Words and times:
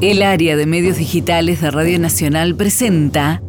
El 0.00 0.22
área 0.22 0.56
de 0.56 0.64
medios 0.64 0.96
digitales 0.96 1.60
de 1.60 1.70
Radio 1.70 1.98
Nacional 1.98 2.56
presenta 2.56 3.42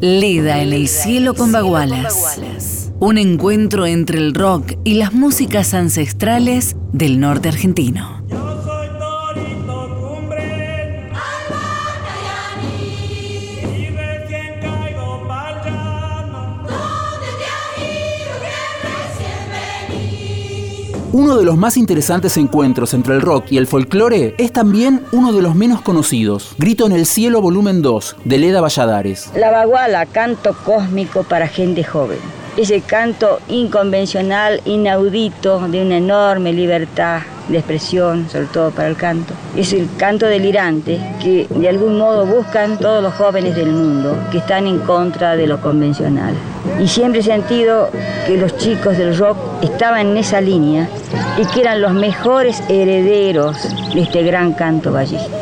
Leda 0.00 0.62
en 0.62 0.72
el 0.72 0.88
cielo 0.88 1.34
con 1.34 1.52
bagualas. 1.52 2.90
Un 3.00 3.18
encuentro 3.18 3.84
entre 3.84 4.16
el 4.16 4.32
rock 4.32 4.72
y 4.82 4.94
las 4.94 5.12
músicas 5.12 5.74
ancestrales 5.74 6.76
del 6.94 7.20
norte 7.20 7.50
argentino. 7.50 8.21
Uno 21.14 21.36
de 21.36 21.44
los 21.44 21.58
más 21.58 21.76
interesantes 21.76 22.38
encuentros 22.38 22.94
entre 22.94 23.14
el 23.14 23.20
rock 23.20 23.52
y 23.52 23.58
el 23.58 23.66
folclore 23.66 24.34
es 24.38 24.50
también 24.50 25.04
uno 25.12 25.34
de 25.34 25.42
los 25.42 25.54
menos 25.54 25.82
conocidos. 25.82 26.54
Grito 26.56 26.86
en 26.86 26.92
el 26.92 27.04
cielo 27.04 27.42
volumen 27.42 27.82
2, 27.82 28.16
de 28.24 28.38
Leda 28.38 28.62
Valladares. 28.62 29.30
La 29.36 29.50
baguala, 29.50 30.06
canto 30.06 30.56
cósmico 30.64 31.22
para 31.22 31.48
gente 31.48 31.84
joven. 31.84 32.16
Ese 32.56 32.80
canto 32.80 33.40
inconvencional, 33.48 34.62
inaudito, 34.64 35.68
de 35.68 35.82
una 35.82 35.98
enorme 35.98 36.54
libertad 36.54 37.20
de 37.52 37.58
expresión, 37.58 38.28
sobre 38.28 38.46
todo 38.46 38.70
para 38.70 38.88
el 38.88 38.96
canto. 38.96 39.34
Es 39.56 39.72
el 39.72 39.88
canto 39.96 40.26
delirante 40.26 40.98
que 41.22 41.46
de 41.48 41.68
algún 41.68 41.98
modo 41.98 42.26
buscan 42.26 42.78
todos 42.78 43.02
los 43.02 43.14
jóvenes 43.14 43.54
del 43.54 43.72
mundo 43.72 44.16
que 44.30 44.38
están 44.38 44.66
en 44.66 44.78
contra 44.80 45.36
de 45.36 45.46
lo 45.46 45.60
convencional. 45.60 46.34
Y 46.80 46.88
siempre 46.88 47.20
he 47.20 47.24
sentido 47.24 47.90
que 48.26 48.36
los 48.36 48.56
chicos 48.56 48.96
del 48.96 49.16
rock 49.16 49.36
estaban 49.62 50.08
en 50.08 50.16
esa 50.16 50.40
línea 50.40 50.88
y 51.38 51.44
que 51.46 51.60
eran 51.60 51.80
los 51.80 51.92
mejores 51.92 52.62
herederos 52.68 53.56
de 53.94 54.02
este 54.02 54.22
gran 54.22 54.52
canto 54.54 54.92
ballista. 54.92 55.41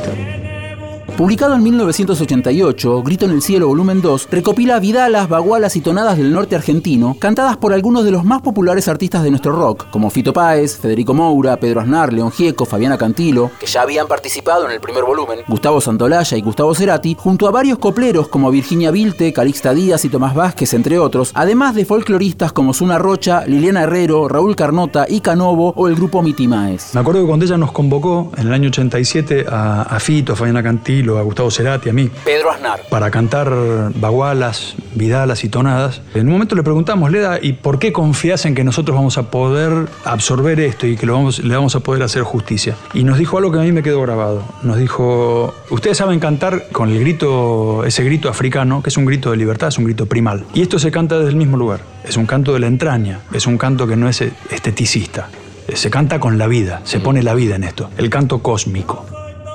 Publicado 1.20 1.54
en 1.54 1.62
1988, 1.62 3.02
Grito 3.02 3.26
en 3.26 3.32
el 3.32 3.42
Cielo 3.42 3.68
Volumen 3.68 4.00
2 4.00 4.28
recopila 4.30 4.80
vidalas, 4.80 5.28
bagualas 5.28 5.76
y 5.76 5.82
tonadas 5.82 6.16
del 6.16 6.32
norte 6.32 6.56
argentino, 6.56 7.14
cantadas 7.18 7.58
por 7.58 7.74
algunos 7.74 8.06
de 8.06 8.10
los 8.10 8.24
más 8.24 8.40
populares 8.40 8.88
artistas 8.88 9.22
de 9.22 9.28
nuestro 9.28 9.52
rock, 9.52 9.90
como 9.90 10.08
Fito 10.08 10.32
Páez, 10.32 10.78
Federico 10.78 11.12
Moura, 11.12 11.58
Pedro 11.58 11.82
Aznar, 11.82 12.10
León 12.10 12.32
Gieco, 12.32 12.64
Fabiana 12.64 12.96
Cantilo, 12.96 13.50
que 13.60 13.66
ya 13.66 13.82
habían 13.82 14.08
participado 14.08 14.64
en 14.64 14.72
el 14.72 14.80
primer 14.80 15.04
volumen, 15.04 15.40
Gustavo 15.46 15.82
Santolaya 15.82 16.38
y 16.38 16.40
Gustavo 16.40 16.74
Cerati, 16.74 17.14
junto 17.18 17.46
a 17.46 17.50
varios 17.50 17.78
copleros 17.78 18.28
como 18.28 18.50
Virginia 18.50 18.90
Vilte, 18.90 19.34
Calixta 19.34 19.74
Díaz 19.74 20.06
y 20.06 20.08
Tomás 20.08 20.34
Vázquez, 20.34 20.72
entre 20.72 20.98
otros, 20.98 21.32
además 21.34 21.74
de 21.74 21.84
folcloristas 21.84 22.54
como 22.54 22.72
Zuna 22.72 22.96
Rocha, 22.96 23.44
Liliana 23.44 23.82
Herrero, 23.82 24.26
Raúl 24.26 24.56
Carnota, 24.56 25.04
y 25.06 25.20
Canovo 25.20 25.74
o 25.76 25.86
el 25.86 25.96
grupo 25.96 26.22
Mitimaes. 26.22 26.94
Me 26.94 27.02
acuerdo 27.02 27.20
que 27.20 27.26
cuando 27.26 27.44
ella 27.44 27.58
nos 27.58 27.72
convocó 27.72 28.32
en 28.38 28.46
el 28.46 28.54
año 28.54 28.68
87 28.68 29.44
a, 29.50 29.82
a 29.82 30.00
Fito, 30.00 30.32
a 30.32 30.36
Fabiana 30.36 30.62
Cantilo, 30.62 31.09
a 31.18 31.22
Gustavo 31.22 31.50
Cerati, 31.50 31.88
a 31.88 31.92
mí. 31.92 32.10
Pedro 32.24 32.50
Aznar. 32.50 32.80
Para 32.88 33.10
cantar 33.10 33.50
bagualas, 33.94 34.74
vidalas 34.94 35.44
y 35.44 35.48
tonadas. 35.48 36.02
En 36.14 36.26
un 36.26 36.32
momento 36.32 36.54
le 36.54 36.62
preguntamos, 36.62 37.10
Leda, 37.10 37.38
¿y 37.40 37.54
por 37.54 37.78
qué 37.78 37.92
confías 37.92 38.44
en 38.46 38.54
que 38.54 38.64
nosotros 38.64 38.96
vamos 38.96 39.18
a 39.18 39.30
poder 39.30 39.88
absorber 40.04 40.60
esto 40.60 40.86
y 40.86 40.96
que 40.96 41.06
lo 41.06 41.14
vamos, 41.14 41.38
le 41.40 41.54
vamos 41.54 41.74
a 41.76 41.80
poder 41.80 42.02
hacer 42.02 42.22
justicia? 42.22 42.76
Y 42.94 43.04
nos 43.04 43.18
dijo 43.18 43.38
algo 43.38 43.52
que 43.52 43.58
a 43.58 43.62
mí 43.62 43.72
me 43.72 43.82
quedó 43.82 44.02
grabado. 44.02 44.42
Nos 44.62 44.78
dijo, 44.78 45.54
ustedes 45.70 45.98
saben 45.98 46.20
cantar 46.20 46.68
con 46.72 46.90
el 46.90 47.00
grito, 47.00 47.84
ese 47.84 48.04
grito 48.04 48.28
africano, 48.28 48.82
que 48.82 48.90
es 48.90 48.96
un 48.96 49.04
grito 49.04 49.30
de 49.30 49.36
libertad, 49.36 49.68
es 49.68 49.78
un 49.78 49.84
grito 49.84 50.06
primal. 50.06 50.44
Y 50.54 50.62
esto 50.62 50.78
se 50.78 50.90
canta 50.90 51.16
desde 51.16 51.30
el 51.30 51.36
mismo 51.36 51.56
lugar. 51.56 51.80
Es 52.04 52.16
un 52.16 52.26
canto 52.26 52.52
de 52.52 52.60
la 52.60 52.66
entraña, 52.66 53.20
es 53.32 53.46
un 53.46 53.58
canto 53.58 53.86
que 53.86 53.96
no 53.96 54.08
es 54.08 54.22
esteticista. 54.50 55.28
Se 55.72 55.90
canta 55.90 56.18
con 56.18 56.38
la 56.38 56.48
vida, 56.48 56.80
se 56.84 56.98
pone 56.98 57.22
la 57.22 57.34
vida 57.34 57.56
en 57.56 57.64
esto, 57.64 57.90
el 57.96 58.10
canto 58.10 58.42
cósmico. 58.42 59.06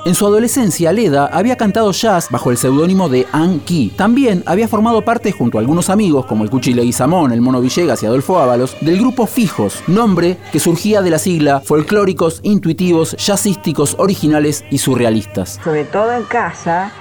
En 0.06 0.14
su 0.14 0.24
adolescencia, 0.24 0.92
Leda 0.92 1.28
había 1.32 1.56
cantado 1.56 1.90
jazz 1.90 2.30
bajo 2.30 2.52
el 2.52 2.56
seudónimo 2.56 3.08
de 3.08 3.26
Anki. 3.32 3.92
También 3.96 4.44
había 4.46 4.68
formado 4.68 5.02
parte, 5.02 5.32
junto 5.32 5.58
a 5.58 5.60
algunos 5.60 5.90
amigos 5.90 6.26
como 6.26 6.44
el 6.44 6.50
Cuchi 6.50 6.74
Leguizamón, 6.74 7.32
el 7.32 7.40
Mono 7.40 7.60
Villegas 7.60 8.04
y 8.04 8.06
Adolfo 8.06 8.38
Ábalos, 8.38 8.76
del 8.80 9.00
grupo 9.00 9.26
Fijos, 9.26 9.82
nombre 9.88 10.36
que 10.52 10.60
surgía 10.60 11.02
de 11.02 11.10
la 11.10 11.18
sigla 11.18 11.58
folclóricos, 11.58 12.38
intuitivos, 12.44 13.16
jazzísticos, 13.16 13.96
originales 13.98 14.64
y 14.70 14.78
surrealistas. 14.78 15.58
Sobre 15.64 15.82
todo 15.82 16.12
en 16.12 16.22
casa, 16.22 16.92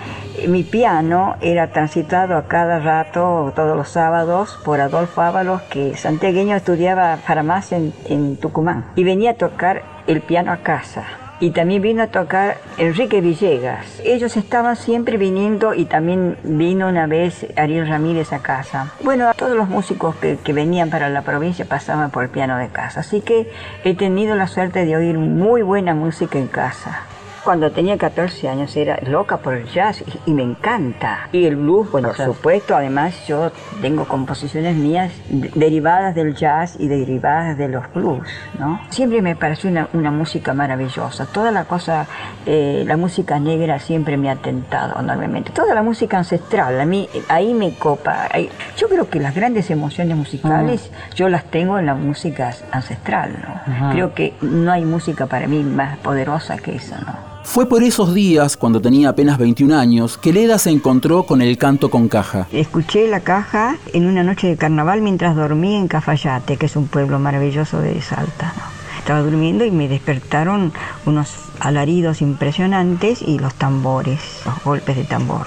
mi 0.47 0.63
piano 0.63 1.35
era 1.41 1.71
transitado 1.71 2.35
a 2.35 2.47
cada 2.47 2.79
rato, 2.79 3.53
todos 3.55 3.77
los 3.77 3.89
sábados, 3.89 4.57
por 4.65 4.81
Adolfo 4.81 5.21
Ábalos, 5.21 5.61
que 5.69 5.95
santiagueño 5.95 6.55
estudiaba 6.55 7.17
farmacia 7.17 7.77
en, 7.77 7.93
en 8.05 8.37
Tucumán. 8.37 8.83
Y 8.95 9.03
venía 9.03 9.29
a 9.29 9.35
tocar 9.35 9.83
el 10.07 10.21
piano 10.21 10.51
a 10.51 10.57
casa 10.57 11.05
y 11.39 11.51
también 11.51 11.81
vino 11.81 12.03
a 12.03 12.07
tocar 12.07 12.57
Enrique 12.77 13.21
Villegas. 13.21 14.01
Ellos 14.03 14.37
estaban 14.37 14.75
siempre 14.75 15.17
viniendo 15.17 15.73
y 15.73 15.85
también 15.85 16.37
vino 16.43 16.87
una 16.87 17.07
vez 17.07 17.45
Ariel 17.57 17.87
Ramírez 17.87 18.33
a 18.33 18.39
casa. 18.39 18.93
Bueno, 19.03 19.31
todos 19.35 19.55
los 19.55 19.69
músicos 19.69 20.15
que, 20.15 20.37
que, 20.37 20.53
venían 20.53 20.89
para 20.89 21.09
la 21.09 21.23
provincia 21.23 21.65
pasaban 21.65 22.11
por 22.11 22.23
el 22.23 22.29
piano 22.29 22.57
de 22.57 22.69
casa, 22.69 23.01
así 23.01 23.21
que 23.21 23.51
he 23.83 23.95
tenido 23.95 24.35
la 24.35 24.47
suerte 24.47 24.85
de 24.85 24.95
oír 24.95 25.17
muy 25.17 25.61
buena 25.61 25.93
música 25.93 26.37
en 26.37 26.47
casa. 26.47 27.03
Cuando 27.45 27.71
tenía 27.71 27.95
14 27.95 28.49
años 28.49 28.75
era 28.75 28.97
loca 29.07 29.37
por 29.37 29.53
el 29.53 29.67
jazz 29.67 30.03
y, 30.25 30.31
y 30.31 30.33
me 30.33 30.41
encanta. 30.41 31.29
Y 31.31 31.45
el 31.45 31.57
blues, 31.57 31.91
bueno, 31.91 32.07
por 32.07 32.25
supuesto, 32.25 32.75
además 32.75 33.13
yo 33.27 33.51
tengo 33.83 34.05
composiciones 34.05 34.75
mías 34.75 35.13
derivadas 35.29 36.15
del 36.15 36.35
jazz 36.35 36.75
y 36.79 36.87
derivadas 36.87 37.55
de 37.55 37.67
los 37.67 37.93
blues, 37.93 38.27
¿no? 38.57 38.81
Siempre 38.89 39.21
me 39.21 39.35
pareció 39.35 39.69
una, 39.69 39.87
una 39.93 40.09
música 40.09 40.55
maravillosa. 40.55 41.27
Toda 41.27 41.51
la 41.51 41.65
cosa, 41.65 42.07
eh, 42.47 42.83
la 42.87 42.97
música 42.97 43.39
negra 43.39 43.77
siempre 43.77 44.17
me 44.17 44.31
ha 44.31 44.37
tentado 44.37 44.99
enormemente. 44.99 45.51
Toda 45.51 45.75
la 45.75 45.83
música 45.83 46.17
ancestral, 46.17 46.81
a 46.81 46.85
mí 46.85 47.07
ahí 47.29 47.53
me 47.53 47.75
copa. 47.75 48.27
Ahí, 48.31 48.49
yo 48.75 48.89
creo 48.89 49.07
que 49.07 49.19
las 49.19 49.35
grandes 49.35 49.69
emociones 49.69 50.17
musicales 50.17 50.89
uh 50.91 50.95
-huh. 50.95 51.13
yo 51.13 51.29
las 51.29 51.43
tengo 51.45 51.77
en 51.77 51.85
la 51.85 51.93
música 51.93 52.51
ancestral, 52.71 53.33
¿no? 53.33 53.53
Uh 53.53 53.79
-huh. 53.83 53.91
Creo 53.91 54.13
que 54.15 54.33
no 54.41 54.71
hay 54.71 54.83
música 54.83 55.27
para 55.27 55.45
mí 55.45 55.61
más 55.61 55.99
poderosa 55.99 56.57
que 56.57 56.75
esa, 56.77 56.99
¿no? 57.01 57.34
Fue 57.45 57.69
por 57.69 57.83
esos 57.83 58.13
días, 58.13 58.57
cuando 58.57 58.81
tenía 58.81 59.09
apenas 59.09 59.37
21 59.37 59.77
años, 59.77 60.17
que 60.17 60.33
Leda 60.33 60.57
se 60.57 60.71
encontró 60.71 61.23
con 61.23 61.41
el 61.41 61.57
canto 61.57 61.89
con 61.89 62.09
caja. 62.09 62.47
Escuché 62.51 63.07
la 63.07 63.21
caja 63.21 63.77
en 63.93 64.07
una 64.07 64.23
noche 64.23 64.47
de 64.47 64.57
carnaval 64.57 65.01
mientras 65.01 65.37
dormía 65.37 65.77
en 65.77 65.87
Cafayate, 65.87 66.57
que 66.57 66.65
es 66.65 66.75
un 66.75 66.87
pueblo 66.87 67.17
maravilloso 67.17 67.79
de 67.79 68.01
Salta. 68.01 68.53
Estaba 68.97 69.21
durmiendo 69.21 69.63
y 69.63 69.71
me 69.71 69.87
despertaron 69.87 70.73
unos 71.05 71.33
alaridos 71.61 72.21
impresionantes 72.21 73.21
y 73.21 73.39
los 73.39 73.53
tambores, 73.53 74.19
los 74.45 74.61
golpes 74.63 74.97
de 74.97 75.05
tambor. 75.05 75.45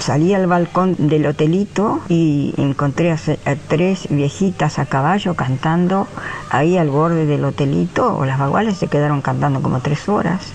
Salí 0.00 0.34
al 0.34 0.48
balcón 0.48 0.96
del 0.98 1.26
hotelito 1.26 2.00
y 2.08 2.52
encontré 2.56 3.12
a, 3.12 3.14
a, 3.14 3.54
tres 3.68 4.08
viejitas 4.10 4.80
a 4.80 4.86
caballo 4.86 5.34
cantando 5.34 6.08
ahí 6.50 6.78
al 6.78 6.88
borde 6.88 7.26
del 7.26 7.44
hotelito. 7.44 8.16
O 8.16 8.24
las 8.24 8.40
baguales 8.40 8.76
se 8.76 8.88
quedaron 8.88 9.22
cantando 9.22 9.62
como 9.62 9.78
tres 9.80 10.08
horas. 10.08 10.52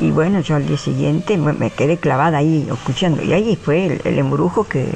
Y 0.00 0.10
bueno, 0.10 0.40
yo 0.40 0.56
al 0.56 0.66
día 0.66 0.78
siguiente 0.78 1.36
me 1.36 1.70
quedé 1.70 1.98
clavada 1.98 2.38
ahí 2.38 2.66
escuchando. 2.70 3.22
Y 3.22 3.32
ahí 3.32 3.56
fue 3.56 3.86
el, 3.86 4.00
el 4.04 4.18
embrujo 4.18 4.64
que 4.64 4.88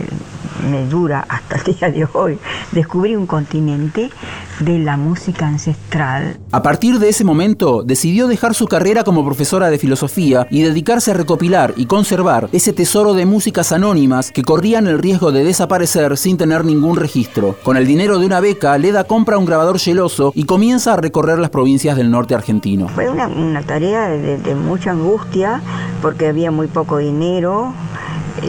me 0.71 0.87
dura 0.87 1.25
hasta 1.28 1.56
el 1.56 1.75
día 1.75 1.91
de 1.91 2.09
hoy. 2.12 2.38
Descubrí 2.72 3.16
un 3.16 3.27
continente 3.27 4.10
de 4.60 4.78
la 4.78 4.97
música 4.97 5.47
ancestral. 5.47 6.38
A 6.53 6.62
partir 6.62 6.98
de 6.98 7.09
ese 7.09 7.25
momento, 7.25 7.82
decidió 7.82 8.26
dejar 8.26 8.54
su 8.54 8.66
carrera 8.66 9.04
como 9.04 9.25
profesora 9.25 9.70
de 9.70 9.78
filosofía 9.78 10.47
y 10.50 10.62
dedicarse 10.62 11.10
a 11.10 11.15
recopilar 11.15 11.75
y 11.76 11.87
conservar 11.87 12.48
ese 12.53 12.72
tesoro 12.72 13.15
de 13.15 13.26
músicas 13.26 13.72
anónimas 13.72 14.31
que 14.31 14.42
corrían 14.42 14.87
el 14.87 14.98
riesgo 14.98 15.32
de 15.32 15.44
desaparecer 15.44 16.16
sin 16.16 16.37
tener 16.37 16.65
ningún 16.65 16.97
registro. 16.97 17.56
Con 17.62 17.76
el 17.76 17.87
dinero 17.87 18.19
de 18.19 18.26
una 18.26 18.41
beca, 18.41 18.76
Leda 18.78 19.04
compra 19.04 19.38
un 19.38 19.44
grabador 19.44 19.78
geloso 19.78 20.32
y 20.34 20.44
comienza 20.44 20.94
a 20.94 20.97
recorrer 20.97 21.38
las 21.38 21.50
provincias 21.50 21.97
del 21.97 22.10
norte 22.10 22.34
argentino. 22.34 22.88
Fue 22.88 23.09
una, 23.09 23.28
una 23.28 23.62
tarea 23.62 24.09
de, 24.09 24.39
de 24.39 24.54
mucha 24.54 24.92
angustia 24.92 25.60
porque 26.03 26.28
había 26.28 26.50
muy 26.50 26.66
poco 26.66 26.98
dinero 26.98 27.72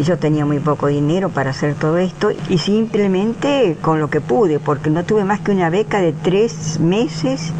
yo 0.04 0.18
tenía 0.18 0.46
muy 0.46 0.60
poco 0.60 0.88
dinero 0.88 1.30
para 1.30 1.52
hacer 1.52 1.76
todo 1.76 1.98
esto 1.98 2.32
y 2.50 2.58
simplemente 2.58 3.78
con 3.82 4.00
lo 4.00 4.10
que 4.10 4.22
pude, 4.22 4.60
porque 4.60 4.90
no 4.90 5.04
tuve 5.04 5.24
más 5.24 5.42
que 5.42 5.52
una 5.52 5.70
beca 5.70 6.02
de 6.02 6.12
tres 6.12 6.80
meses 6.80 7.52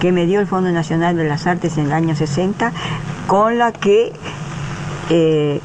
que 0.00 0.12
me 0.12 0.26
dio 0.26 0.40
el 0.40 0.46
Fondo 0.46 0.70
Nacional 0.70 1.16
de 1.16 1.24
las 1.24 1.46
Artes 1.46 1.78
en 1.78 1.86
el 1.86 1.92
año 1.92 2.14
60, 2.14 2.72
con 3.26 3.58
la 3.58 3.72
que 3.72 4.12
eh, 5.08 5.60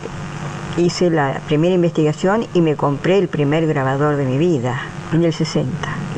hice 0.77 1.09
la 1.09 1.41
primera 1.47 1.75
investigación 1.75 2.45
y 2.53 2.61
me 2.61 2.75
compré 2.75 3.17
el 3.17 3.27
primer 3.27 3.67
grabador 3.67 4.15
de 4.15 4.25
mi 4.25 4.37
vida 4.37 4.81
en 5.13 5.23
el 5.23 5.33
60. 5.33 5.69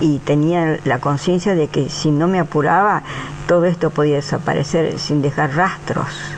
Y 0.02 0.20
tenía 0.20 0.80
la 0.86 1.00
conciencia 1.00 1.56
de 1.56 1.68
que 1.68 1.90
si 1.90 2.12
no 2.12 2.28
me 2.28 2.40
apuraba, 2.40 3.04
todo 3.48 3.66
esto 3.66 3.90
podía 3.90 4.16
desaparecer 4.16 5.00
sin 5.00 5.22
dejar 5.22 5.56
rastros. 5.56 6.37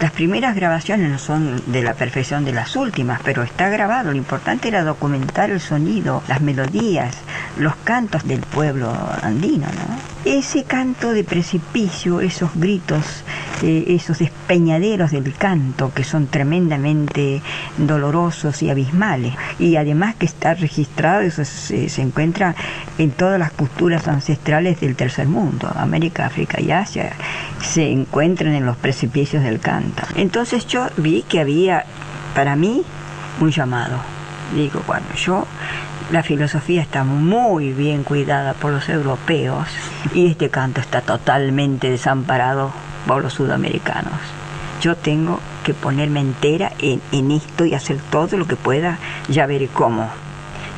Las 0.00 0.12
primeras 0.12 0.54
grabaciones 0.54 1.10
no 1.10 1.18
son 1.18 1.60
de 1.72 1.82
la 1.82 1.94
perfección 1.94 2.44
de 2.44 2.52
las 2.52 2.76
últimas, 2.76 3.20
pero 3.24 3.42
está 3.42 3.68
grabado. 3.68 4.12
Lo 4.12 4.16
importante 4.16 4.68
era 4.68 4.84
documentar 4.84 5.50
el 5.50 5.60
sonido, 5.60 6.22
las 6.28 6.40
melodías, 6.40 7.16
los 7.58 7.74
cantos 7.82 8.22
del 8.22 8.40
pueblo 8.40 8.92
andino, 9.22 9.66
¿no? 9.66 9.98
Ese 10.24 10.62
canto 10.62 11.12
de 11.12 11.24
precipicio, 11.24 12.20
esos 12.20 12.54
gritos 12.54 13.24
eh, 13.62 13.84
esos 13.88 14.18
despeñaderos 14.18 15.10
del 15.10 15.32
canto 15.34 15.92
que 15.94 16.04
son 16.04 16.26
tremendamente 16.26 17.42
dolorosos 17.76 18.62
y 18.62 18.70
abismales. 18.70 19.34
Y 19.58 19.76
además 19.76 20.14
que 20.14 20.26
está 20.26 20.54
registrado, 20.54 21.22
eso 21.22 21.44
se, 21.44 21.88
se 21.88 22.02
encuentra 22.02 22.54
en 22.98 23.10
todas 23.10 23.38
las 23.38 23.52
culturas 23.52 24.06
ancestrales 24.08 24.80
del 24.80 24.96
tercer 24.96 25.26
mundo, 25.26 25.70
América, 25.74 26.26
África 26.26 26.60
y 26.60 26.70
Asia, 26.70 27.12
se 27.60 27.90
encuentran 27.90 28.54
en 28.54 28.66
los 28.66 28.76
precipicios 28.76 29.42
del 29.42 29.60
canto. 29.60 30.02
Entonces 30.16 30.66
yo 30.66 30.86
vi 30.96 31.22
que 31.22 31.40
había 31.40 31.84
para 32.34 32.56
mí 32.56 32.82
un 33.40 33.50
llamado. 33.50 33.98
Digo, 34.54 34.82
bueno, 34.86 35.06
yo 35.16 35.46
la 36.10 36.22
filosofía 36.22 36.80
está 36.80 37.04
muy 37.04 37.72
bien 37.72 38.02
cuidada 38.02 38.54
por 38.54 38.72
los 38.72 38.88
europeos 38.88 39.68
y 40.14 40.28
este 40.28 40.48
canto 40.48 40.80
está 40.80 41.02
totalmente 41.02 41.90
desamparado 41.90 42.72
por 43.08 43.22
los 43.22 43.32
sudamericanos. 43.32 44.20
Yo 44.80 44.94
tengo 44.94 45.40
que 45.64 45.74
ponerme 45.74 46.20
entera 46.20 46.72
en, 46.78 47.02
en 47.10 47.32
esto 47.32 47.64
y 47.64 47.74
hacer 47.74 47.98
todo 48.10 48.36
lo 48.36 48.46
que 48.46 48.54
pueda, 48.54 48.98
ya 49.28 49.46
veré 49.46 49.66
cómo. 49.66 50.08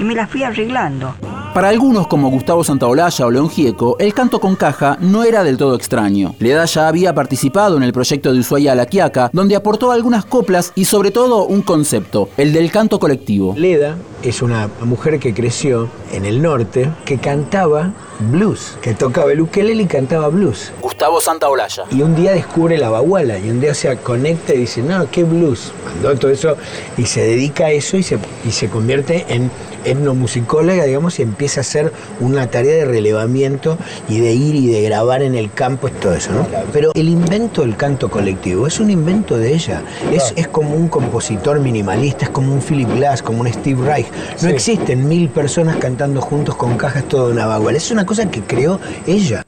Y 0.01 0.05
me 0.05 0.15
la 0.15 0.27
fui 0.27 0.43
arreglando. 0.43 1.15
Para 1.53 1.69
algunos, 1.69 2.07
como 2.07 2.31
Gustavo 2.31 2.65
Santaolalla 2.65 3.27
o 3.27 3.31
León 3.31 3.51
Gieco, 3.51 3.97
el 3.99 4.15
canto 4.15 4.41
con 4.41 4.57
caja 4.57 4.97
no 5.01 5.25
era 5.25 5.45
del 5.45 5.59
todo 5.59 5.75
extraño. 5.75 6.35
Leda 6.39 6.65
ya 6.65 6.89
había 6.89 7.13
participado 7.13 7.77
en 7.77 7.83
el 7.83 7.93
proyecto 7.93 8.33
de 8.33 8.39
Ushuaia 8.39 8.73
a 8.73 8.77
la 8.77 8.87
Quiaca, 8.87 9.31
donde 9.33 9.57
aportó 9.57 9.91
algunas 9.91 10.25
coplas 10.25 10.73
y 10.75 10.87
sobre 10.87 11.11
todo 11.11 11.45
un 11.47 11.63
concepto, 11.63 12.31
el 12.37 12.53
del 12.53 12.71
canto 12.71 12.99
colectivo. 12.99 13.55
Leda 13.59 13.97
es 14.23 14.43
una 14.43 14.71
mujer 14.85 15.19
que 15.19 15.35
creció 15.35 15.91
en 16.13 16.25
el 16.25 16.41
norte, 16.41 16.89
que 17.05 17.19
cantaba 17.19 17.93
blues, 18.31 18.79
que 18.81 18.95
tocaba 18.95 19.33
el 19.33 19.41
ukelele 19.41 19.83
y 19.83 19.87
cantaba 19.87 20.29
blues. 20.29 20.73
Gustavo 20.81 21.21
Santaolalla. 21.21 21.85
Y 21.91 22.03
un 22.03 22.15
día 22.15 22.33
descubre 22.33 22.79
la 22.79 22.91
baguala 22.91 23.39
y 23.39 23.51
un 23.51 23.61
día 23.61 23.75
se 23.75 23.97
conecta 23.97 24.55
y 24.55 24.59
dice, 24.59 24.83
no, 24.83 25.11
¿qué 25.11 25.25
blues? 25.25 25.73
Mandó 25.85 26.15
todo 26.17 26.31
eso 26.31 26.57
y 26.97 27.07
se 27.07 27.23
dedica 27.23 27.67
a 27.67 27.71
eso 27.73 27.97
y 27.97 28.03
se, 28.03 28.19
y 28.45 28.53
se 28.53 28.69
convierte 28.69 29.27
en 29.29 29.51
etnomusicóloga, 29.85 30.85
digamos, 30.85 31.19
y 31.19 31.23
empieza 31.23 31.61
a 31.61 31.63
hacer 31.63 31.93
una 32.21 32.49
tarea 32.49 32.77
de 32.77 32.85
relevamiento 32.85 33.79
y 34.09 34.21
de 34.21 34.33
ir 34.33 34.55
y 34.55 34.69
de 34.69 34.83
grabar 34.83 35.23
en 35.23 35.35
el 35.35 35.53
campo 35.53 35.89
y 35.89 35.93
todo 35.93 36.15
eso, 36.15 36.33
¿no? 36.33 36.47
Pero 36.73 36.93
el 36.95 37.09
invento 37.09 37.63
del 37.63 37.77
canto 37.77 38.11
colectivo 38.11 38.67
es 38.67 38.81
un 38.81 38.91
invento 38.91 39.37
de 39.37 39.55
ella. 39.55 39.83
Es, 40.13 40.33
es 40.37 40.49
como 40.49 40.75
un 40.75 40.89
compositor 40.89 41.61
minimalista, 41.61 42.27
es 42.27 42.31
como 42.31 42.53
un 42.53 42.61
Philip 42.61 42.89
Glass, 42.95 43.23
como 43.23 43.41
un 43.41 43.53
Steve 43.53 43.85
Reich. 43.85 44.07
No 44.43 44.49
existen 44.49 45.09
mil 45.09 45.29
personas 45.29 45.77
cantando 45.77 46.21
juntos 46.21 46.55
con 46.57 46.77
cajas 46.77 47.05
toda 47.05 47.33
una 47.33 47.47
baguala. 47.47 47.79
Es 47.79 47.91
una 47.91 48.07
cosa 48.07 48.31
que 48.31 48.43
creó 48.43 48.81
ella. 49.07 49.45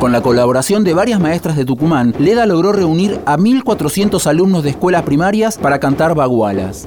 Con 0.00 0.12
la 0.12 0.22
colaboración 0.22 0.82
de 0.82 0.94
varias 0.94 1.20
maestras 1.20 1.56
de 1.56 1.66
Tucumán, 1.66 2.14
Leda 2.18 2.46
logró 2.46 2.72
reunir 2.72 3.20
a 3.26 3.36
1.400 3.36 4.26
alumnos 4.26 4.64
de 4.64 4.70
escuelas 4.70 5.02
primarias 5.02 5.58
para 5.58 5.78
cantar 5.78 6.14
bagualas. 6.14 6.86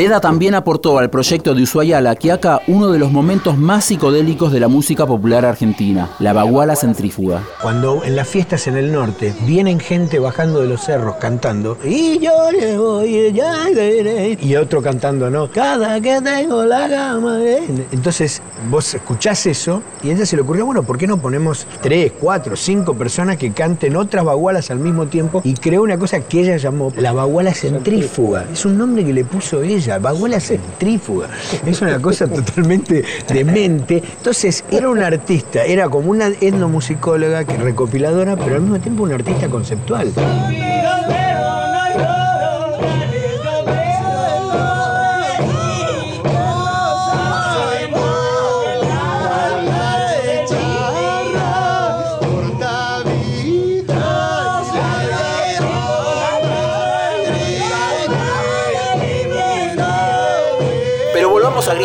Leda 0.00 0.18
también 0.18 0.54
aportó 0.54 0.98
al 0.98 1.10
proyecto 1.10 1.54
de 1.54 1.62
Ushuaia 1.62 2.00
La 2.00 2.16
Quiaca 2.16 2.62
uno 2.68 2.90
de 2.90 2.98
los 2.98 3.12
momentos 3.12 3.58
más 3.58 3.84
psicodélicos 3.84 4.50
de 4.50 4.58
la 4.58 4.66
música 4.66 5.06
popular 5.06 5.44
argentina, 5.44 6.08
la 6.20 6.32
baguala 6.32 6.74
centrífuga. 6.74 7.42
Cuando 7.60 8.02
en 8.02 8.16
las 8.16 8.26
fiestas 8.26 8.66
en 8.66 8.78
el 8.78 8.92
norte 8.92 9.34
vienen 9.44 9.78
gente 9.78 10.18
bajando 10.18 10.62
de 10.62 10.68
los 10.68 10.80
cerros 10.80 11.16
cantando 11.16 11.76
y 11.84 12.18
yo 12.18 12.50
le 12.50 12.78
voy 12.78 13.34
y 14.40 14.56
otro 14.56 14.80
cantando 14.80 15.28
no 15.28 15.50
cada 15.50 16.00
que 16.00 16.18
tengo 16.22 16.64
la 16.64 16.88
gama 16.88 17.38
entonces 17.92 18.40
vos 18.70 18.94
escuchás 18.94 19.44
eso 19.44 19.82
y 20.02 20.08
a 20.08 20.14
ella 20.14 20.24
se 20.24 20.36
le 20.36 20.42
ocurrió 20.42 20.64
bueno 20.64 20.82
por 20.82 20.96
qué 20.96 21.06
no 21.06 21.18
ponemos 21.18 21.66
tres 21.82 22.12
cuatro 22.18 22.56
cinco 22.56 22.94
personas 22.94 23.36
que 23.36 23.52
canten 23.52 23.96
otras 23.96 24.24
bagualas 24.24 24.70
al 24.70 24.78
mismo 24.78 25.08
tiempo 25.08 25.42
y 25.44 25.52
creó 25.52 25.82
una 25.82 25.98
cosa 25.98 26.20
que 26.20 26.40
ella 26.40 26.56
llamó 26.56 26.90
la 26.96 27.12
baguala 27.12 27.52
centrífuga. 27.52 28.46
Es 28.50 28.64
un 28.64 28.78
nombre 28.78 29.04
que 29.04 29.12
le 29.12 29.24
puso 29.24 29.62
ella 29.62 29.89
ella, 29.96 30.40
centrífuga. 30.40 31.28
Es 31.66 31.80
una 31.80 32.00
cosa 32.00 32.26
totalmente 32.28 33.04
demente. 33.28 34.02
Entonces, 34.18 34.64
era 34.70 34.88
una 34.88 35.06
artista, 35.06 35.64
era 35.64 35.88
como 35.88 36.10
una 36.10 36.28
etnomusicóloga 36.28 37.44
que 37.44 37.56
recopiladora, 37.56 38.36
pero 38.36 38.56
al 38.56 38.62
mismo 38.62 38.80
tiempo 38.80 39.02
una 39.02 39.14
artista 39.16 39.48
conceptual. 39.48 40.12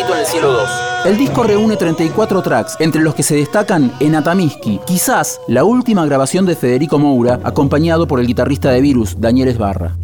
El 0.00 0.26
Cielo 0.26 0.52
2. 0.52 0.68
El 1.06 1.16
disco 1.16 1.42
reúne 1.42 1.76
34 1.76 2.42
tracks, 2.42 2.76
entre 2.80 3.00
los 3.00 3.14
que 3.14 3.22
se 3.22 3.36
destacan 3.36 3.92
En 4.00 4.14
Atamiski, 4.14 4.78
quizás 4.86 5.40
la 5.48 5.64
última 5.64 6.04
grabación 6.04 6.44
de 6.44 6.54
Federico 6.54 6.98
Moura, 6.98 7.40
acompañado 7.44 8.06
por 8.06 8.20
el 8.20 8.26
guitarrista 8.26 8.70
de 8.70 8.80
Virus, 8.80 9.20
Daniel 9.20 9.48
Esbarra. 9.48 9.96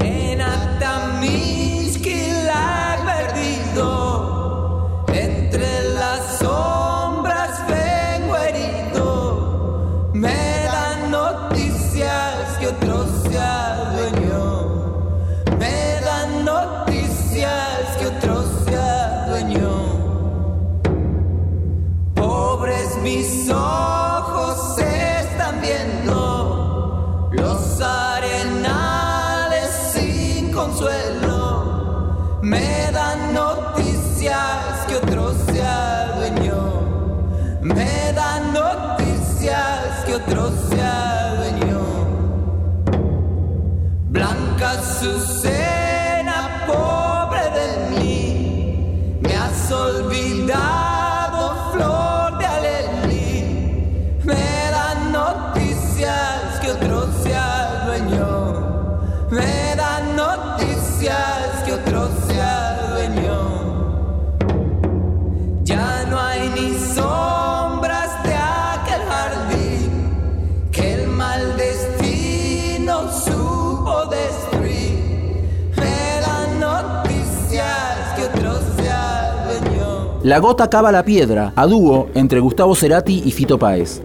La 80.22 80.38
gota 80.38 80.70
cava 80.70 80.92
la 80.92 81.02
piedra, 81.02 81.52
a 81.56 81.66
dúo 81.66 82.08
entre 82.14 82.38
Gustavo 82.38 82.76
Cerati 82.76 83.22
y 83.24 83.32
Fito 83.32 83.58
Páez. 83.58 84.00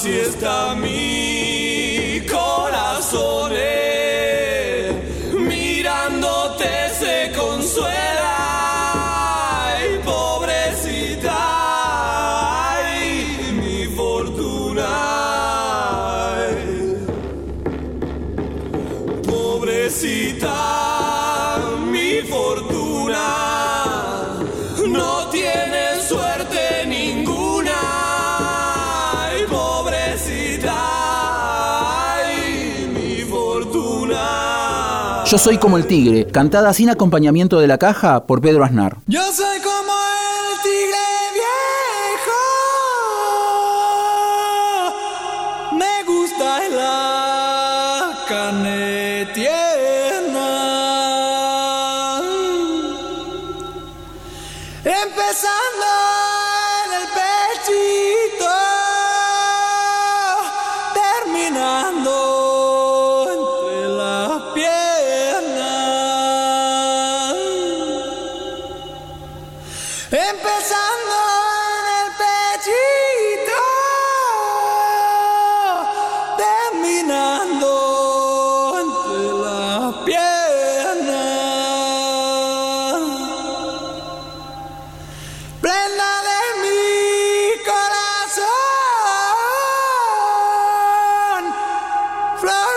así 0.00 0.12
está 0.12 0.74
mi 0.76 1.19
Yo 35.30 35.38
soy 35.38 35.58
como 35.58 35.76
el 35.76 35.86
tigre, 35.86 36.26
cantada 36.26 36.72
sin 36.72 36.90
acompañamiento 36.90 37.60
de 37.60 37.68
la 37.68 37.78
caja 37.78 38.26
por 38.26 38.40
Pedro 38.40 38.64
Aznar. 38.64 38.96
Yo 39.06 39.22
soy 39.30 39.60
como 39.60 39.92
el 39.92 40.60
tigre 40.60 40.98
viejo. 42.18 42.40
Me 45.78 46.02
gusta 46.04 46.58
la 46.74 48.10
carne 48.28 48.89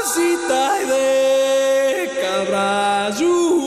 florcita 0.03 0.81
y 0.81 0.85
de 0.85 2.19
cabrayuyo. 2.21 3.63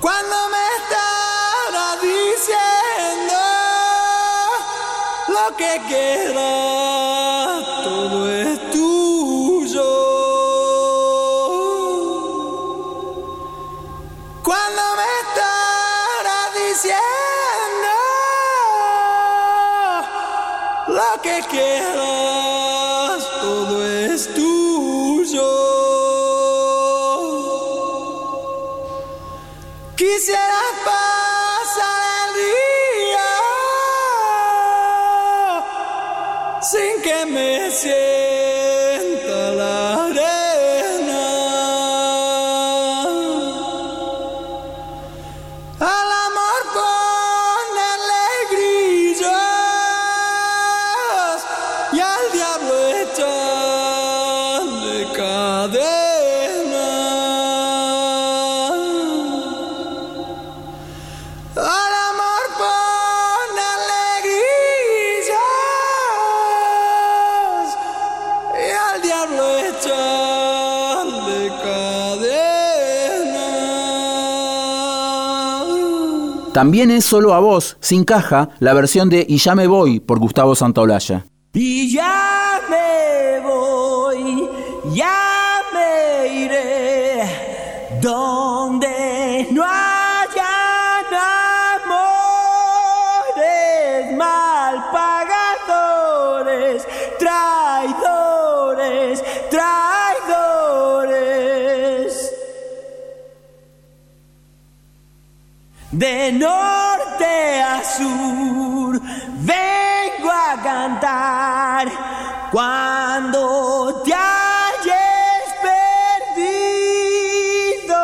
Cuando 0.00 0.36
me 0.52 0.64
estará 0.78 1.88
diciendo 2.00 3.38
lo 5.28 5.56
que 5.56 5.72
queda, 5.88 7.01
También 76.62 76.92
es 76.92 77.04
solo 77.04 77.34
a 77.34 77.40
voz, 77.40 77.76
sin 77.80 78.04
caja, 78.04 78.50
la 78.60 78.72
versión 78.72 79.08
de 79.08 79.26
Y 79.28 79.38
ya 79.38 79.56
me 79.56 79.66
voy 79.66 79.98
por 79.98 80.20
Gustavo 80.20 80.54
Santaolalla. 80.54 81.26
Y 81.52 81.92
ya 81.92 82.60
me 82.70 83.40
voy, 83.40 84.48
ya 84.94 85.60
me 85.74 86.28
iré, 86.44 87.22
donde 88.00 89.48
no 89.50 89.64
haya 89.64 89.81
De 106.02 106.32
norte 106.32 107.62
a 107.62 107.80
sur 107.84 109.00
vengo 109.38 110.30
a 110.32 110.60
cantar 110.60 111.86
cuando 112.50 114.02
te 114.04 114.12
hayas 114.12 115.44
perdido, 116.34 117.94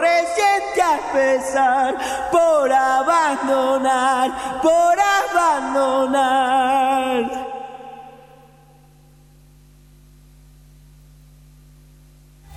recién 0.00 0.62
te 0.74 0.82
a 0.82 0.98
pesar 1.12 1.96
por 2.32 2.72
abandonar, 2.72 4.60
por 4.60 4.98
abandonar. 5.30 6.18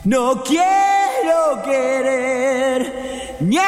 No 0.06 0.42
quiero 0.42 1.62
querer 1.64 3.38
ni 3.42 3.60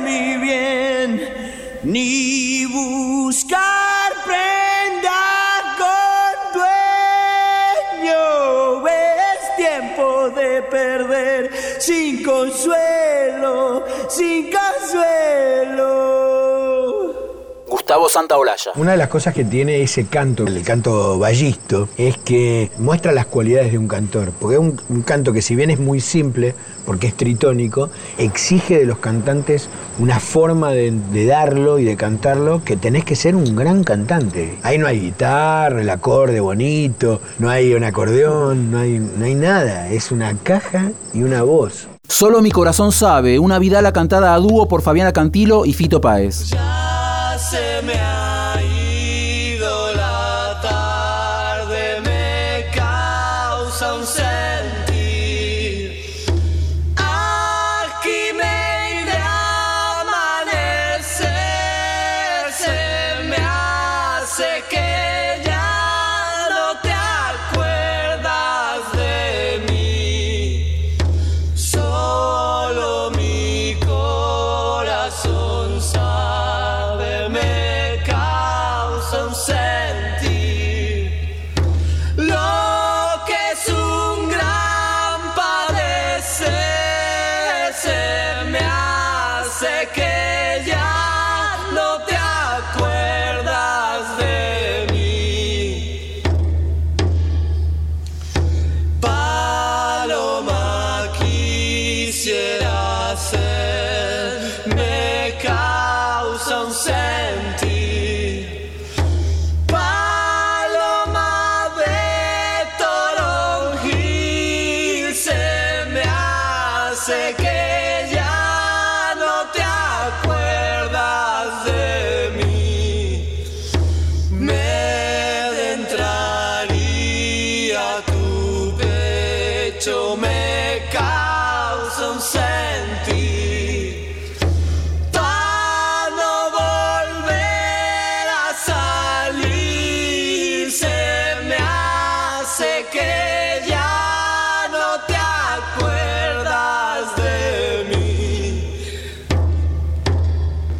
mi 0.00 0.36
bien, 0.38 1.80
ni 1.82 2.66
buscar 2.66 4.12
prenda 4.24 5.22
con 5.78 6.34
dueño. 8.02 8.86
Es 8.86 9.56
tiempo 9.56 10.30
de 10.30 10.62
perder 10.62 11.50
sin 11.78 12.22
consuelo, 12.22 13.84
sin 14.08 14.44
consuelo. 14.44 14.63
Gustavo 17.84 18.08
Santaolalla. 18.08 18.72
Una 18.76 18.92
de 18.92 18.96
las 18.96 19.08
cosas 19.08 19.34
que 19.34 19.44
tiene 19.44 19.82
ese 19.82 20.06
canto, 20.06 20.46
el 20.46 20.62
canto 20.62 21.18
ballisto, 21.18 21.86
es 21.98 22.16
que 22.16 22.70
muestra 22.78 23.12
las 23.12 23.26
cualidades 23.26 23.72
de 23.72 23.76
un 23.76 23.88
cantor. 23.88 24.32
Porque 24.40 24.54
es 24.54 24.60
un, 24.60 24.80
un 24.88 25.02
canto 25.02 25.34
que 25.34 25.42
si 25.42 25.54
bien 25.54 25.68
es 25.68 25.78
muy 25.78 26.00
simple, 26.00 26.54
porque 26.86 27.08
es 27.08 27.14
tritónico, 27.14 27.90
exige 28.16 28.78
de 28.78 28.86
los 28.86 28.96
cantantes 29.00 29.68
una 29.98 30.18
forma 30.18 30.70
de, 30.70 30.92
de 30.92 31.26
darlo 31.26 31.78
y 31.78 31.84
de 31.84 31.94
cantarlo 31.94 32.64
que 32.64 32.78
tenés 32.78 33.04
que 33.04 33.16
ser 33.16 33.36
un 33.36 33.54
gran 33.54 33.84
cantante. 33.84 34.58
Ahí 34.62 34.78
no 34.78 34.86
hay 34.86 35.00
guitarra, 35.00 35.82
el 35.82 35.90
acorde 35.90 36.40
bonito, 36.40 37.20
no 37.38 37.50
hay 37.50 37.74
un 37.74 37.84
acordeón, 37.84 38.70
no 38.70 38.78
hay, 38.78 38.98
no 38.98 39.26
hay 39.26 39.34
nada. 39.34 39.90
Es 39.90 40.10
una 40.10 40.34
caja 40.42 40.90
y 41.12 41.22
una 41.22 41.42
voz. 41.42 41.86
Solo 42.08 42.40
mi 42.40 42.50
corazón 42.50 42.92
sabe, 42.92 43.38
una 43.38 43.58
Vidala 43.58 43.92
cantada 43.92 44.32
a 44.32 44.38
dúo 44.38 44.68
por 44.68 44.80
Fabiana 44.80 45.12
Cantilo 45.12 45.66
y 45.66 45.74
Fito 45.74 46.00
Páez. 46.00 46.54
Se 47.54 47.82
me 47.82 47.94
ha 47.94 48.73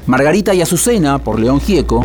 Margarita 0.06 0.54
y 0.54 0.62
Azucena, 0.62 1.18
por 1.18 1.40
León 1.40 1.61
Gieco, 1.61 2.04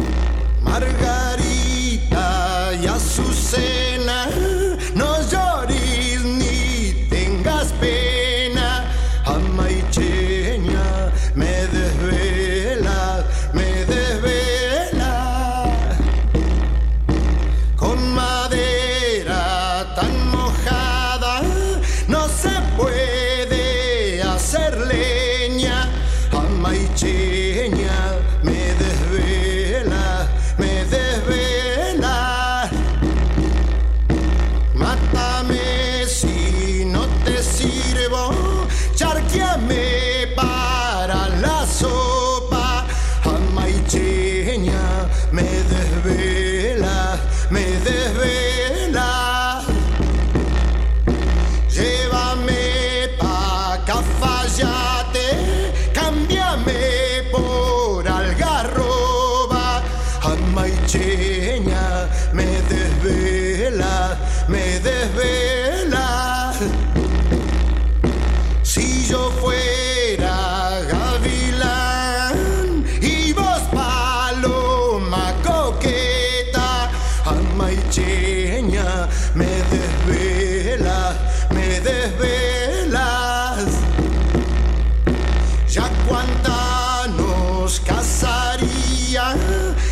Ya 85.80 85.90
cuánta 86.10 87.08
nos 87.16 87.80
casaría 87.80 89.34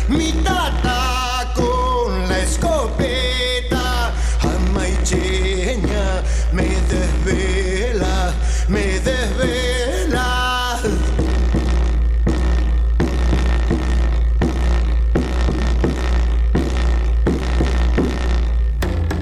mi 0.08 0.32
tata 0.44 1.50
con 1.54 2.28
la 2.28 2.38
escopeta. 2.40 4.12
Amaicheña, 4.42 6.22
me 6.52 6.68
desvela, 6.92 8.34
me 8.68 9.00
desvela. 9.00 10.78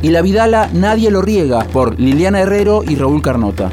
y 0.03 0.11
La 0.11 0.23
Vidala 0.23 0.69
Nadie 0.73 1.13
lo 1.13 1.23
riega, 1.23 1.65
por 1.65 1.99
Liliana 2.01 2.41
Herrero 2.41 2.83
y 2.83 2.97
Raúl 2.97 3.23
Carnota. 3.23 3.71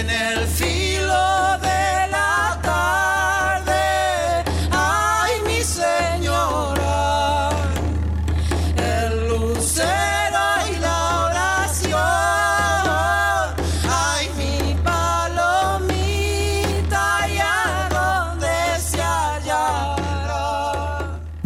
En 0.00 0.10
el 0.10 0.46
filo 0.46 0.77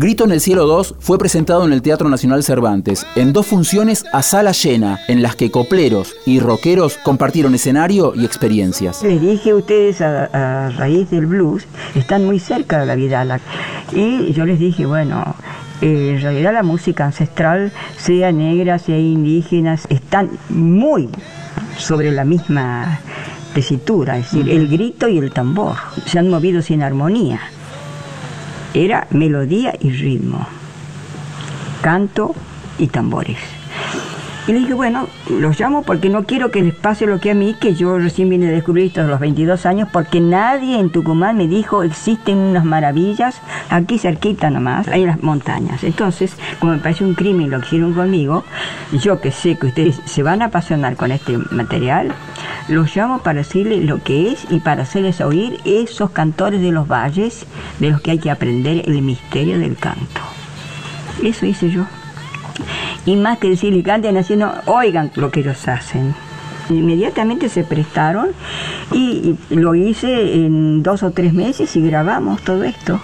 Grito 0.03 0.25
en 0.25 0.33
el 0.33 0.41
Cielo 0.41 0.67
2 0.67 0.97
fue 0.99 1.17
presentado 1.17 1.65
en 1.65 1.73
el 1.73 1.81
Teatro 1.81 2.09
Nacional 2.09 2.43
Cervantes, 2.43 3.07
en 3.15 3.33
dos 3.33 3.47
funciones 3.47 4.05
a 4.13 4.23
sala 4.23 4.51
llena, 4.51 4.99
en 5.07 5.23
las 5.23 5.37
que 5.37 5.53
copleros 5.53 6.17
y 6.27 6.41
rockeros 6.41 6.99
compartieron 7.05 7.55
escenario 7.55 8.13
y 8.17 8.25
experiencias. 8.25 9.05
Les 9.05 9.21
dije, 9.21 9.55
ustedes 9.55 10.01
a, 10.01 10.25
a 10.67 10.71
raíz 10.71 11.09
del 11.11 11.27
blues 11.27 11.69
están 11.95 12.27
muy 12.27 12.41
cerca 12.41 12.81
de 12.81 12.87
la 12.87 12.97
Vidala. 12.97 13.39
Y 13.93 14.33
yo 14.33 14.45
les 14.45 14.59
dije, 14.59 14.87
bueno, 14.87 15.37
eh, 15.81 16.15
en 16.17 16.21
realidad 16.21 16.53
la 16.53 16.65
música 16.65 17.05
ancestral, 17.05 17.71
sea 17.97 18.33
negra, 18.33 18.81
sea 18.81 18.99
indígena, 18.99 19.79
están 19.89 20.31
muy 20.49 21.11
sobre 21.79 22.11
la 22.11 22.25
misma 22.25 22.99
tesitura, 23.55 24.19
es 24.19 24.33
decir, 24.33 24.51
el 24.51 24.67
grito 24.67 25.07
y 25.07 25.19
el 25.19 25.31
tambor 25.31 25.77
se 26.07 26.19
han 26.19 26.29
movido 26.29 26.61
sin 26.61 26.83
armonía. 26.83 27.39
Era 28.75 29.07
melodía 29.11 29.75
y 29.81 29.91
ritmo, 29.91 30.47
canto 31.83 32.35
y 32.79 32.87
tambores. 32.87 33.39
Y 34.47 34.53
le 34.53 34.59
dije, 34.59 34.75
bueno, 34.75 35.07
los 35.31 35.59
llamo 35.59 35.83
porque 35.83 36.09
no 36.09 36.25
quiero 36.25 36.51
que 36.51 36.63
les 36.63 36.75
pase 36.75 37.07
lo 37.07 37.21
que 37.21 37.31
a 37.31 37.35
mí, 37.35 37.55
que 37.61 37.75
yo 37.75 37.97
recién 37.99 38.29
vine 38.29 38.49
a 38.49 38.51
descubrir 38.51 38.87
esto 38.87 39.03
a 39.03 39.05
los 39.05 39.21
22 39.21 39.67
años, 39.67 39.89
porque 39.93 40.21
nadie 40.21 40.81
en 40.81 40.91
Tucumán 40.91 41.37
me 41.37 41.47
dijo, 41.47 41.85
existen 41.85 42.39
unas 42.39 42.65
maravillas 42.65 43.41
aquí 43.71 43.99
cerquita 43.99 44.51
nomás, 44.51 44.89
hay 44.89 45.07
las 45.07 45.23
montañas. 45.23 45.85
Entonces, 45.85 46.37
como 46.59 46.73
me 46.73 46.79
parece 46.79 47.05
un 47.05 47.15
crimen 47.15 47.51
lo 47.51 47.61
que 47.61 47.67
hicieron 47.67 47.95
conmigo, 47.95 48.45
yo 48.93 49.21
que 49.21 49.31
sé 49.31 49.57
que 49.57 49.69
ustedes 49.69 50.01
se 50.07 50.25
van 50.25 50.43
a 50.43 50.47
apasionar 50.47 50.97
con 50.97 51.13
este 51.13 51.39
material, 51.53 52.13
los 52.67 52.95
llamo 52.97 53.21
para 53.21 53.39
decirles 53.39 53.85
lo 53.85 54.03
que 54.03 54.33
es 54.33 54.47
y 54.51 54.59
para 54.59 54.83
hacerles 54.83 55.21
oír 55.21 55.61
esos 55.65 56.11
cantores 56.11 56.61
de 56.61 56.73
los 56.73 56.89
valles 56.89 57.47
de 57.79 57.91
los 57.91 58.01
que 58.01 58.13
hay 58.13 58.19
que 58.19 58.31
aprender 58.31 58.83
el 58.89 59.03
misterio 59.03 59.61
del 59.61 59.77
canto. 59.77 60.21
Eso 61.23 61.47
hice 61.47 61.71
yo. 61.71 61.87
Y 63.07 63.17
más 63.17 63.39
que 63.39 63.49
decirle 63.51 63.83
canten 63.83 64.17
haciendo, 64.17 64.53
oigan 64.67 65.11
lo 65.17 65.31
que 65.31 65.41
ellos 65.41 65.67
hacen. 65.69 66.15
Inmediatamente 66.71 67.49
se 67.49 67.65
prestaron 67.65 68.29
y, 68.93 69.35
y 69.51 69.55
lo 69.57 69.75
hice 69.75 70.37
en 70.47 70.83
dos 70.85 71.03
o 71.03 71.11
tres 71.11 71.35
meses 71.35 71.75
y 71.75 71.83
grabamos 71.83 72.41
todo 72.43 72.63
esto. 72.63 73.01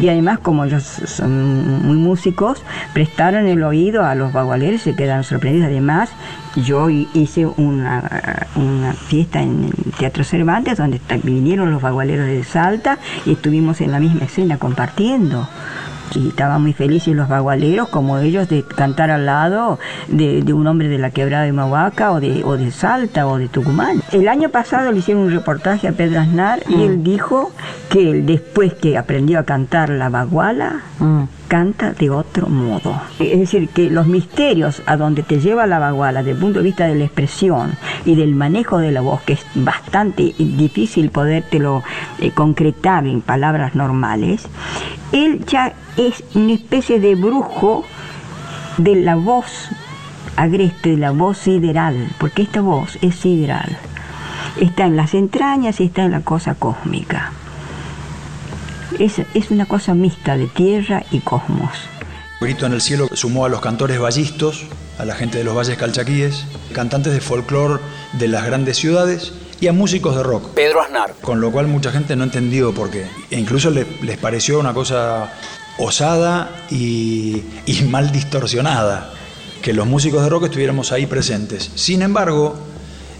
Y 0.00 0.08
además, 0.08 0.38
como 0.38 0.64
ellos 0.64 0.84
son 0.84 1.82
muy 1.84 1.96
músicos, 1.96 2.62
prestaron 2.94 3.46
el 3.48 3.62
oído 3.64 4.04
a 4.04 4.14
los 4.14 4.32
bagualeros 4.32 4.82
y 4.82 4.84
se 4.90 4.94
quedaron 4.96 5.24
sorprendidos. 5.24 5.66
Además, 5.66 6.10
yo 6.54 6.88
hi- 6.88 7.08
hice 7.12 7.44
una, 7.44 8.46
una 8.54 8.92
fiesta 8.92 9.42
en 9.42 9.64
el 9.64 9.92
Teatro 9.94 10.22
Cervantes 10.22 10.78
donde 10.78 11.00
vinieron 11.24 11.72
los 11.72 11.82
bagualeros 11.82 12.26
de 12.26 12.44
Salta 12.44 12.98
y 13.26 13.32
estuvimos 13.32 13.80
en 13.80 13.90
la 13.90 13.98
misma 13.98 14.26
escena 14.26 14.58
compartiendo. 14.58 15.48
Y 16.14 16.28
estaban 16.28 16.62
muy 16.62 16.72
felices 16.72 17.14
los 17.14 17.28
bagualeros, 17.28 17.88
como 17.88 18.18
ellos, 18.18 18.48
de 18.48 18.62
cantar 18.62 19.10
al 19.10 19.26
lado 19.26 19.78
de, 20.08 20.42
de 20.42 20.52
un 20.52 20.66
hombre 20.66 20.88
de 20.88 20.98
la 20.98 21.10
quebrada 21.10 21.44
de 21.44 21.52
Mahuaca 21.52 22.12
o 22.12 22.20
de, 22.20 22.42
o 22.44 22.56
de 22.56 22.70
Salta 22.70 23.26
o 23.26 23.38
de 23.38 23.48
Tucumán. 23.48 24.02
El 24.12 24.28
año 24.28 24.50
pasado 24.50 24.92
le 24.92 24.98
hicieron 24.98 25.24
un 25.24 25.30
reportaje 25.30 25.88
a 25.88 25.92
Pedro 25.92 26.20
Aznar 26.20 26.62
y 26.68 26.82
él 26.82 27.02
dijo 27.02 27.52
que 27.88 28.10
él, 28.10 28.26
después 28.26 28.74
que 28.74 28.98
aprendió 28.98 29.38
a 29.38 29.44
cantar 29.44 29.90
la 29.90 30.08
baguala, 30.08 30.82
canta 31.52 31.92
de 31.92 32.08
otro 32.08 32.48
modo. 32.48 32.98
Es 33.18 33.38
decir, 33.38 33.68
que 33.68 33.90
los 33.90 34.06
misterios 34.06 34.80
a 34.86 34.96
donde 34.96 35.22
te 35.22 35.38
lleva 35.38 35.66
la 35.66 35.78
baguala 35.78 36.20
desde 36.20 36.30
el 36.30 36.38
punto 36.38 36.60
de 36.60 36.64
vista 36.64 36.86
de 36.86 36.94
la 36.94 37.04
expresión 37.04 37.72
y 38.06 38.14
del 38.14 38.34
manejo 38.34 38.78
de 38.78 38.90
la 38.90 39.02
voz, 39.02 39.20
que 39.20 39.34
es 39.34 39.44
bastante 39.54 40.34
difícil 40.38 41.10
podértelo 41.10 41.82
eh, 42.20 42.30
concretar 42.30 43.06
en 43.06 43.20
palabras 43.20 43.74
normales, 43.74 44.48
él 45.12 45.44
ya 45.44 45.74
es 45.98 46.24
una 46.34 46.54
especie 46.54 47.00
de 47.00 47.16
brujo 47.16 47.84
de 48.78 48.94
la 48.94 49.16
voz 49.16 49.68
agreste, 50.36 50.92
de 50.92 50.96
la 50.96 51.10
voz 51.10 51.36
sideral, 51.36 52.08
porque 52.16 52.40
esta 52.40 52.62
voz 52.62 52.96
es 53.02 53.14
sideral. 53.16 53.76
Está 54.58 54.86
en 54.86 54.96
las 54.96 55.12
entrañas 55.12 55.82
y 55.82 55.84
está 55.84 56.04
en 56.04 56.12
la 56.12 56.22
cosa 56.22 56.54
cósmica. 56.54 57.30
Es, 58.98 59.14
es 59.34 59.50
una 59.50 59.66
cosa 59.66 59.94
mixta 59.94 60.36
de 60.36 60.46
tierra 60.46 61.04
y 61.10 61.20
cosmos. 61.20 61.70
Grito 62.40 62.66
en 62.66 62.72
el 62.72 62.80
cielo 62.80 63.08
sumó 63.12 63.44
a 63.44 63.48
los 63.48 63.60
cantores 63.60 64.00
vallistos, 64.00 64.64
a 64.98 65.04
la 65.04 65.14
gente 65.14 65.38
de 65.38 65.44
los 65.44 65.56
valles 65.56 65.76
calchaquíes, 65.78 66.44
cantantes 66.72 67.12
de 67.12 67.20
folclore 67.20 67.80
de 68.14 68.28
las 68.28 68.44
grandes 68.44 68.76
ciudades 68.76 69.32
y 69.60 69.68
a 69.68 69.72
músicos 69.72 70.16
de 70.16 70.22
rock. 70.24 70.48
Pedro 70.54 70.82
Aznar. 70.82 71.14
Con 71.20 71.40
lo 71.40 71.52
cual 71.52 71.68
mucha 71.68 71.92
gente 71.92 72.16
no 72.16 72.24
entendió 72.24 72.74
por 72.74 72.90
qué. 72.90 73.06
E 73.30 73.38
incluso 73.38 73.70
le- 73.70 73.86
les 74.02 74.18
pareció 74.18 74.58
una 74.58 74.74
cosa 74.74 75.32
osada 75.78 76.50
y, 76.70 77.42
y 77.66 77.82
mal 77.88 78.10
distorsionada 78.12 79.12
que 79.62 79.72
los 79.72 79.86
músicos 79.86 80.22
de 80.24 80.28
rock 80.28 80.44
estuviéramos 80.46 80.90
ahí 80.90 81.06
presentes. 81.06 81.70
Sin 81.76 82.02
embargo, 82.02 82.56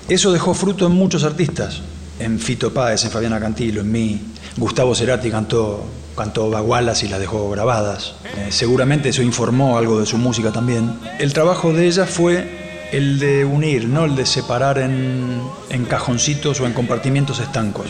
eso 0.08 0.32
dejó 0.32 0.52
fruto 0.54 0.87
en 0.87 0.92
muchos 0.92 1.22
artistas. 1.22 1.80
En 2.18 2.40
Fito 2.40 2.74
Páez, 2.74 3.04
en 3.04 3.11
Fabiana 3.12 3.38
Cantilo, 3.38 3.80
en 3.82 3.92
mí. 3.92 4.20
Gustavo 4.56 4.94
Cerati 4.94 5.30
cantó, 5.30 5.84
cantó 6.16 6.50
bagualas 6.50 7.02
y 7.02 7.08
las 7.08 7.20
dejó 7.20 7.48
grabadas. 7.50 8.14
Eh, 8.36 8.48
seguramente 8.50 9.08
eso 9.08 9.22
informó 9.22 9.78
algo 9.78 10.00
de 10.00 10.06
su 10.06 10.18
música 10.18 10.52
también. 10.52 10.98
El 11.18 11.32
trabajo 11.32 11.72
de 11.72 11.86
ella 11.86 12.06
fue 12.06 12.88
el 12.92 13.18
de 13.18 13.44
unir, 13.44 13.88
no 13.88 14.04
el 14.04 14.14
de 14.14 14.26
separar 14.26 14.78
en, 14.78 15.40
en 15.70 15.84
cajoncitos 15.86 16.60
o 16.60 16.66
en 16.66 16.74
compartimientos 16.74 17.40
estancos. 17.40 17.86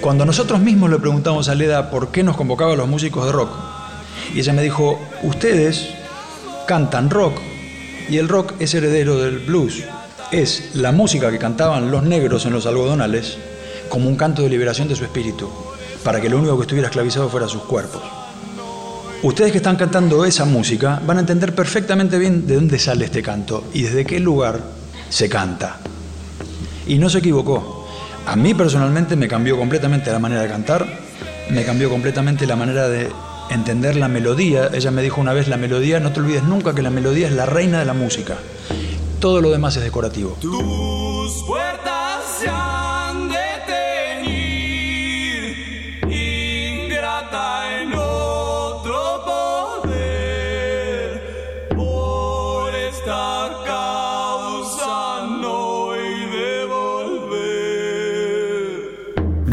Cuando 0.00 0.24
nosotros 0.24 0.60
mismos 0.60 0.90
le 0.90 0.98
preguntamos 0.98 1.48
a 1.48 1.54
Leda 1.54 1.90
por 1.90 2.08
qué 2.12 2.22
nos 2.22 2.36
convocaba 2.36 2.74
a 2.74 2.76
los 2.76 2.88
músicos 2.88 3.26
de 3.26 3.32
rock, 3.32 3.50
y 4.34 4.40
ella 4.40 4.52
me 4.52 4.62
dijo, 4.62 5.00
ustedes 5.22 5.88
cantan 6.66 7.10
rock 7.10 7.38
y 8.08 8.18
el 8.18 8.28
rock 8.28 8.54
es 8.58 8.74
heredero 8.74 9.18
del 9.18 9.38
blues. 9.38 9.82
Es 10.30 10.74
la 10.74 10.92
música 10.92 11.30
que 11.30 11.38
cantaban 11.38 11.90
los 11.90 12.02
negros 12.02 12.46
en 12.46 12.52
los 12.52 12.66
algodonales 12.66 13.36
como 13.88 14.08
un 14.08 14.16
canto 14.16 14.42
de 14.42 14.48
liberación 14.48 14.88
de 14.88 14.96
su 14.96 15.04
espíritu, 15.04 15.48
para 16.04 16.20
que 16.20 16.28
lo 16.28 16.38
único 16.38 16.56
que 16.56 16.62
estuviera 16.62 16.88
esclavizado 16.88 17.28
fuera 17.28 17.48
sus 17.48 17.62
cuerpos. 17.62 18.02
Ustedes 19.22 19.52
que 19.52 19.58
están 19.58 19.76
cantando 19.76 20.26
esa 20.26 20.44
música 20.44 21.00
van 21.04 21.16
a 21.16 21.20
entender 21.20 21.54
perfectamente 21.54 22.18
bien 22.18 22.46
de 22.46 22.56
dónde 22.56 22.78
sale 22.78 23.06
este 23.06 23.22
canto 23.22 23.64
y 23.72 23.82
desde 23.82 24.04
qué 24.04 24.20
lugar 24.20 24.60
se 25.08 25.30
canta. 25.30 25.78
Y 26.86 26.98
no 26.98 27.08
se 27.08 27.18
equivocó. 27.18 27.88
A 28.26 28.36
mí 28.36 28.52
personalmente 28.52 29.16
me 29.16 29.26
cambió 29.26 29.56
completamente 29.56 30.12
la 30.12 30.18
manera 30.18 30.42
de 30.42 30.48
cantar, 30.48 30.86
me 31.50 31.64
cambió 31.64 31.88
completamente 31.88 32.46
la 32.46 32.56
manera 32.56 32.86
de 32.88 33.08
entender 33.48 33.96
la 33.96 34.08
melodía. 34.08 34.68
Ella 34.74 34.90
me 34.90 35.00
dijo 35.00 35.22
una 35.22 35.32
vez, 35.32 35.48
la 35.48 35.56
melodía, 35.56 36.00
no 36.00 36.12
te 36.12 36.20
olvides 36.20 36.42
nunca 36.42 36.74
que 36.74 36.82
la 36.82 36.90
melodía 36.90 37.26
es 37.26 37.32
la 37.32 37.46
reina 37.46 37.78
de 37.78 37.86
la 37.86 37.94
música. 37.94 38.36
Todo 39.20 39.40
lo 39.40 39.50
demás 39.50 39.76
es 39.76 39.82
decorativo. 39.82 40.36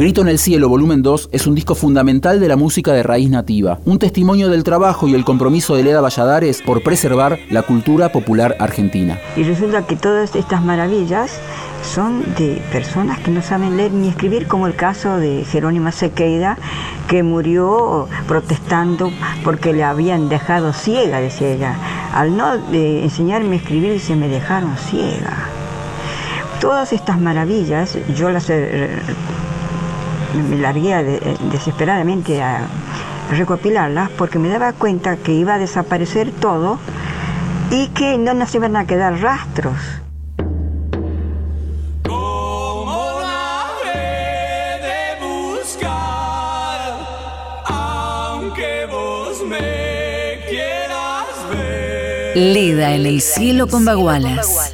Grito 0.01 0.21
en 0.21 0.29
el 0.29 0.39
Cielo, 0.39 0.67
volumen 0.67 1.03
2, 1.03 1.29
es 1.31 1.45
un 1.45 1.53
disco 1.53 1.75
fundamental 1.75 2.39
de 2.39 2.47
la 2.47 2.55
música 2.55 2.91
de 2.91 3.03
raíz 3.03 3.29
nativa, 3.29 3.77
un 3.85 3.99
testimonio 3.99 4.49
del 4.49 4.63
trabajo 4.63 5.07
y 5.07 5.13
el 5.13 5.23
compromiso 5.23 5.75
de 5.75 5.83
Leda 5.83 6.01
Valladares 6.01 6.63
por 6.63 6.81
preservar 6.81 7.37
la 7.51 7.61
cultura 7.61 8.11
popular 8.11 8.55
argentina. 8.57 9.19
Y 9.35 9.43
resulta 9.43 9.85
que 9.85 9.95
todas 9.95 10.35
estas 10.35 10.63
maravillas 10.63 11.39
son 11.83 12.23
de 12.35 12.59
personas 12.71 13.19
que 13.19 13.29
no 13.29 13.43
saben 13.43 13.77
leer 13.77 13.91
ni 13.91 14.07
escribir, 14.07 14.47
como 14.47 14.65
el 14.65 14.73
caso 14.73 15.17
de 15.17 15.45
Jerónima 15.45 15.91
Sequeira, 15.91 16.57
que 17.07 17.21
murió 17.21 18.07
protestando 18.27 19.11
porque 19.43 19.71
le 19.71 19.83
habían 19.83 20.29
dejado 20.29 20.73
ciega, 20.73 21.19
decía 21.19 21.49
ella. 21.49 21.75
Al 22.11 22.35
no 22.35 22.55
eh, 22.73 23.03
enseñarme 23.03 23.53
a 23.53 23.59
escribir, 23.59 23.99
se 23.99 24.15
me 24.15 24.29
dejaron 24.29 24.75
ciega. 24.77 25.45
Todas 26.59 26.91
estas 26.91 27.19
maravillas, 27.19 27.99
yo 28.15 28.31
las 28.31 28.49
eh, 28.49 28.89
me 30.37 30.57
largué 30.57 31.03
de- 31.03 31.15
eh, 31.17 31.37
desesperadamente 31.51 32.41
a 32.41 32.67
recopilarlas 33.31 34.09
porque 34.11 34.39
me 34.39 34.49
daba 34.49 34.73
cuenta 34.73 35.15
que 35.17 35.31
iba 35.33 35.55
a 35.55 35.57
desaparecer 35.57 36.31
todo 36.31 36.79
y 37.69 37.87
que 37.89 38.17
no 38.17 38.33
nos 38.33 38.53
iban 38.55 38.75
a 38.75 38.85
quedar 38.85 39.19
rastros. 39.21 39.77
Como 42.07 43.19
la 43.21 43.67
habré 43.67 44.81
de 44.87 45.25
buscar, 45.25 46.91
aunque 47.65 48.85
vos 48.91 49.41
me 49.47 50.39
quieras 50.49 51.27
ver. 51.51 52.37
Leda 52.37 52.93
en 52.95 53.05
el 53.05 53.21
cielo 53.21 53.67
con 53.67 53.85
bagualas. 53.85 54.73